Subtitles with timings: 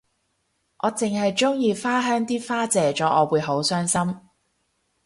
[0.79, 4.17] 我淨係鍾意花香啲花謝咗我會好傷心